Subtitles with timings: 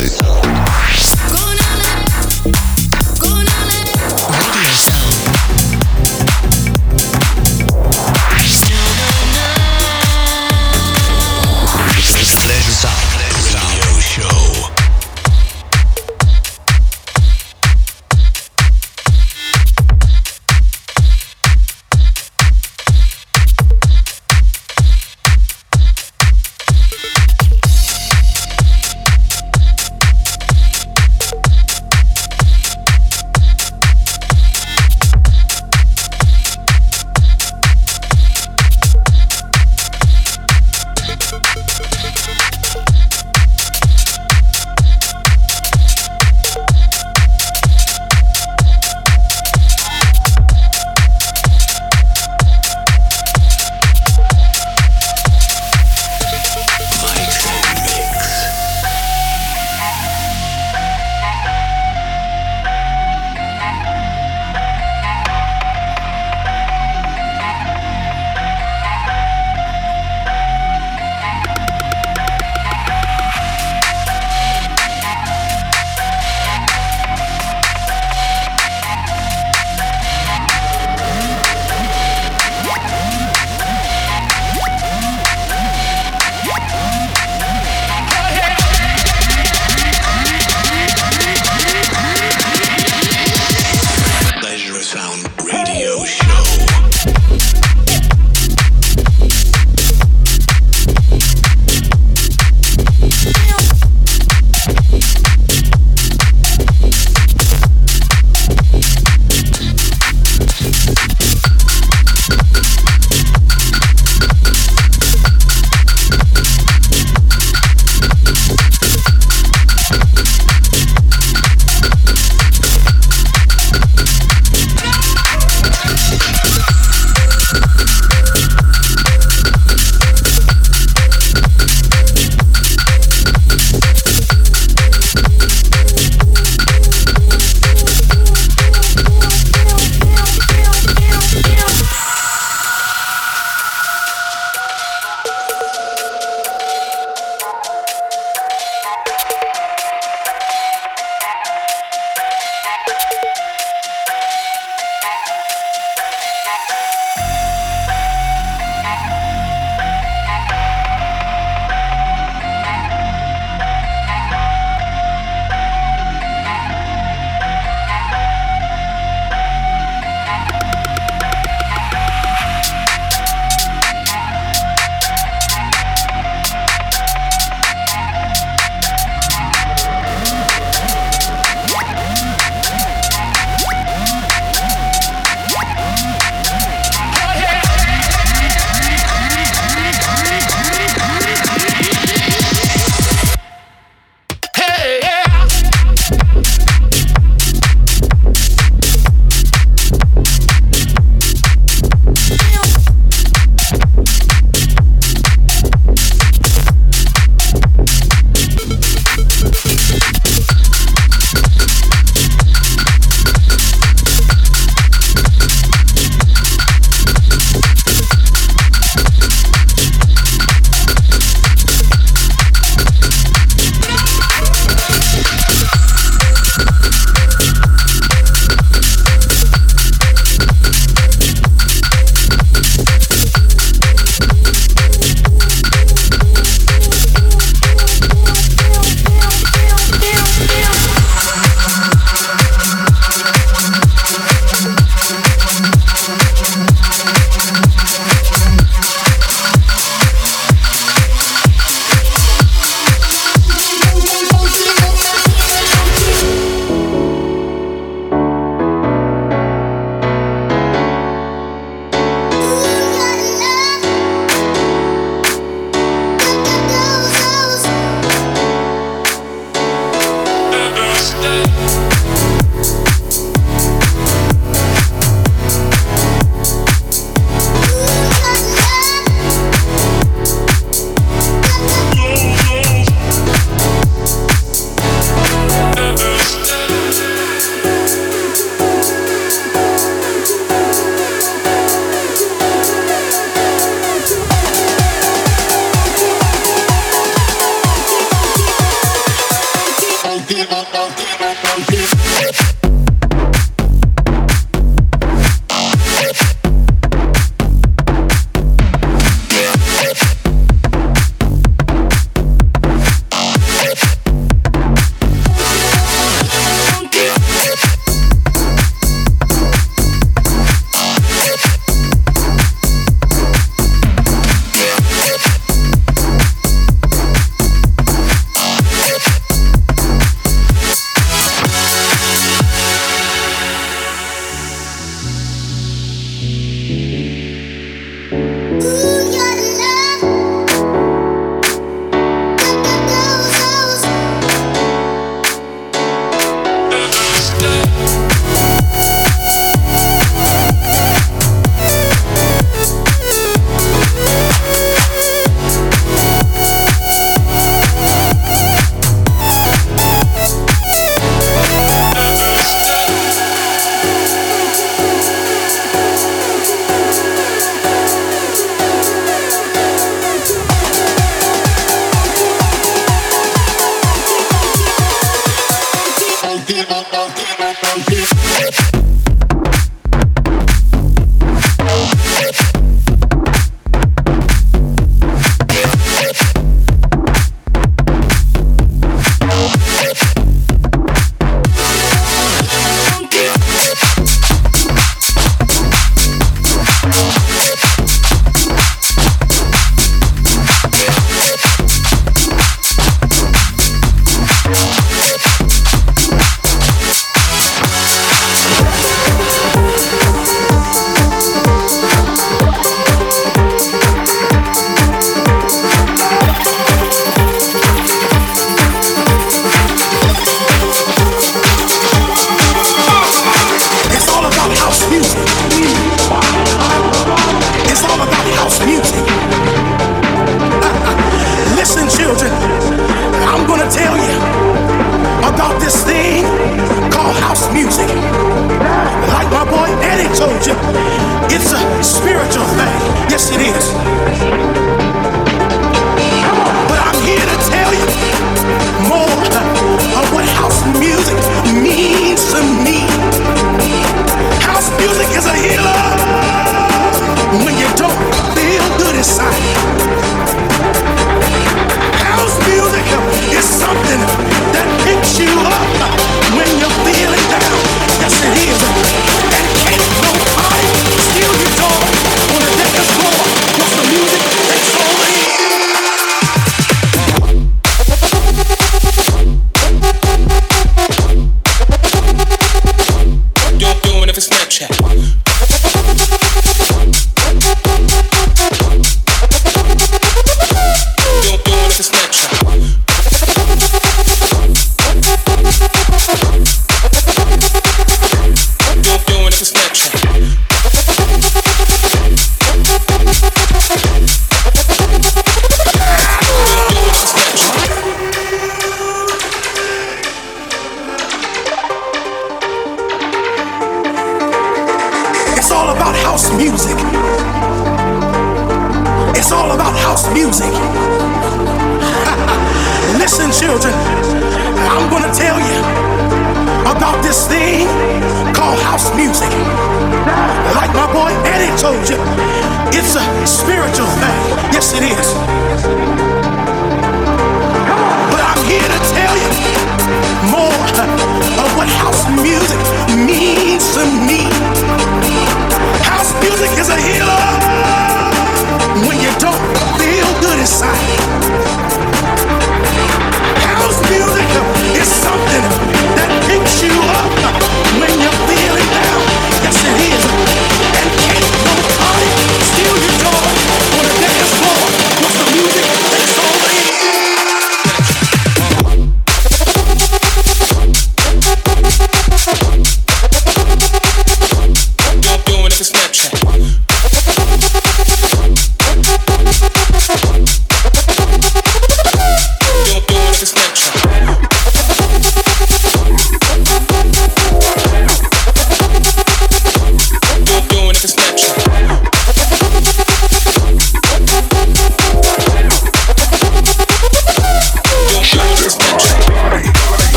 [0.00, 0.47] It's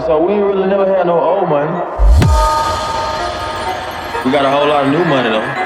[0.00, 1.70] so we really never had no old money.
[4.24, 5.59] We got a whole lot of new money though.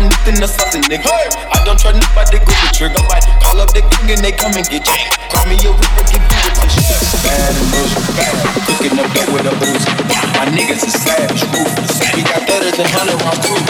[0.00, 1.12] From nothing to something, nigga.
[1.12, 1.28] Hey!
[1.52, 4.56] I don't try nobody, go the trigger, but call up the gang and they come
[4.56, 4.96] and get you.
[5.28, 7.20] Call me a ripper, give you a tissue.
[7.20, 8.32] Bad and bullshit, bad.
[8.64, 9.92] Cooking up dope with a Uzi.
[10.40, 12.00] My niggas is savage, ruthless.
[12.16, 13.60] We got better than hundred round too.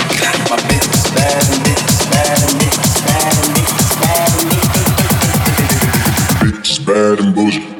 [0.46, 2.78] My bitch is bad and bitch bad and bitch
[3.10, 4.70] bad and bitch bad and bitch.
[6.46, 7.79] Bitch bad and bullshit.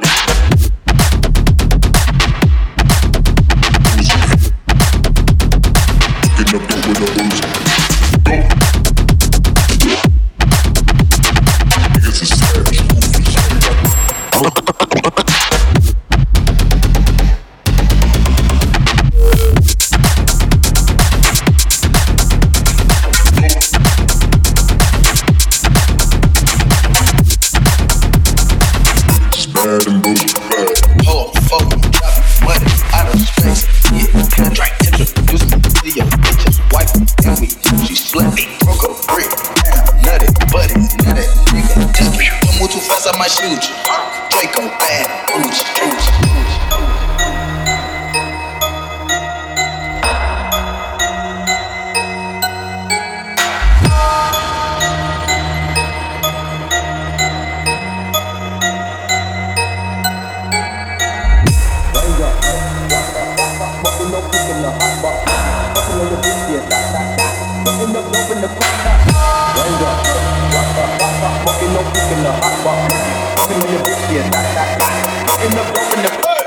[71.96, 72.94] in the hot box,
[73.34, 74.94] fucking on your bitch, yeah, that, that, that.
[75.42, 76.46] In the bump in the hey.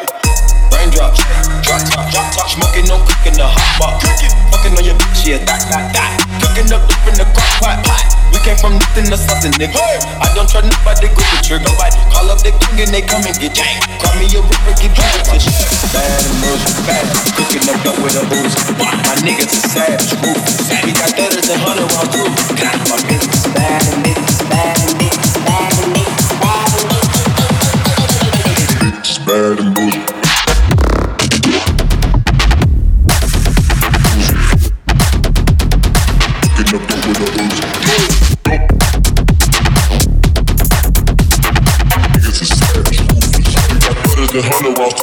[0.72, 1.20] Raindrops,
[1.66, 4.08] drop top, drop top, smoking, no cooking the hot box.
[4.54, 6.12] Fucking on your bitch, yeah, that, that, that.
[6.40, 8.00] Cooking up dope in the crock pot.
[8.32, 9.78] We came from nothing to something, nigga.
[10.22, 11.68] I don't try nobody, grip the trigger.
[11.68, 13.90] Nobody call up the king and they come and get janked.
[14.00, 15.60] Call me a ripper, get drunk to shit.
[15.92, 17.06] Bad emotion, bad.
[17.36, 18.74] Cooking up dope with a Uzi.
[18.80, 20.72] My niggas are savage, ruthless.
[20.88, 22.32] We got thudders and hundred round crew.
[22.90, 24.33] My business bad and niggas.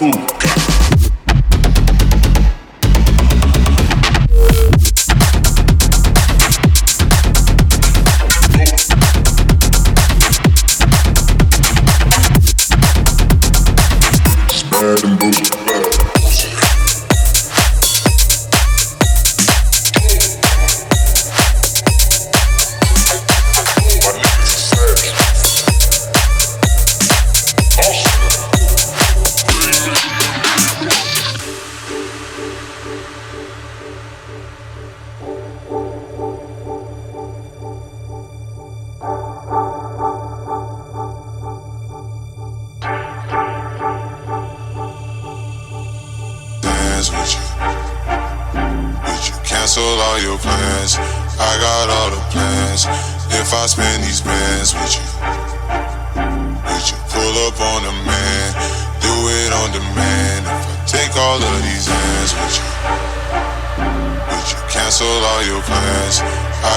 [0.00, 0.39] cool.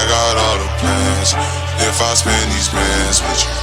[0.08, 1.32] Got all the plans.
[1.80, 3.53] If I spend these plans with you.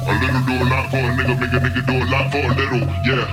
[0.08, 2.40] A little do a lot for a nigga, make a nigga do a lot for
[2.40, 3.28] a little, yeah.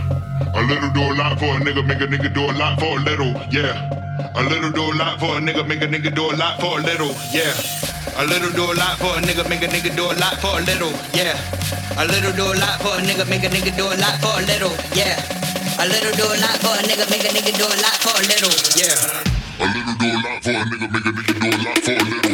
[0.54, 2.98] A little do a lot for a nigga, make a nigga do a lot for
[2.98, 4.34] a little, yeah.
[4.34, 6.80] A little do a lot for a nigga, make a nigga do a lot for
[6.80, 7.54] a little, yeah.
[8.18, 10.58] A little do a lot for a nigga, make a nigga do a lot for
[10.58, 11.38] a little, yeah.
[11.94, 14.34] A little do a lot for a nigga, make a nigga do a lot for
[14.34, 15.14] a little, yeah.
[15.78, 18.18] A little do a lot for a nigga, make a nigga do a lot for
[18.18, 18.98] a little, yeah.
[19.62, 21.94] A little do a lot for a nigga, make a nigga do a lot for
[21.94, 22.33] a little,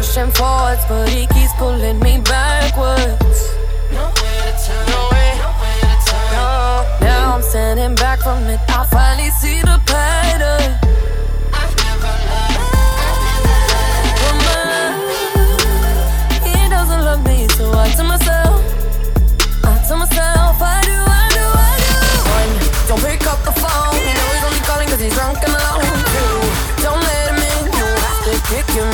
[0.00, 3.52] pushing forwards, but he keeps pulling me backwards.
[3.92, 4.86] No way to turn,
[7.02, 8.58] now I'm standing back from it.
[8.68, 10.78] I finally see the pattern.
[11.52, 12.64] I never loved,
[16.48, 18.56] he doesn't love me, so I tell myself,
[19.64, 21.96] I tell myself, do, I do, I do.
[22.38, 22.52] One,
[22.88, 24.00] don't pick up the phone.
[24.00, 25.98] You know he's only calling 'cause he's drunk and alone.
[26.14, 26.34] Two,
[26.84, 27.62] don't let him in.
[27.78, 28.89] You have to kick him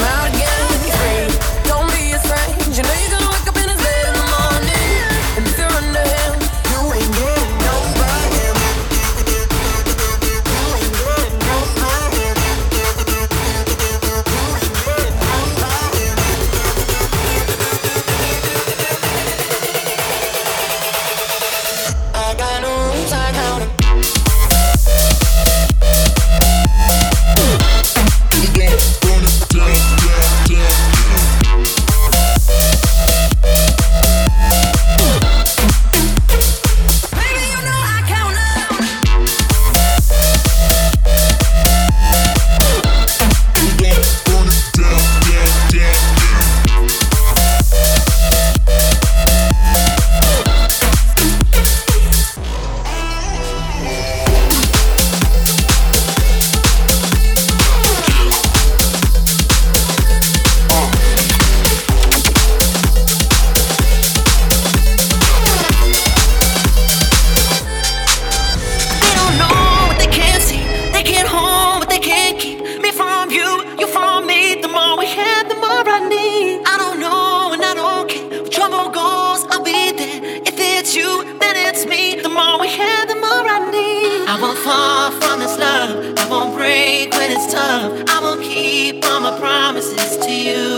[87.37, 90.76] it's tough, I will keep all my promises to you.